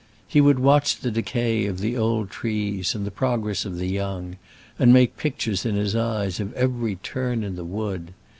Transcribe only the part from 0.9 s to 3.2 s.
the decay of the old trees and the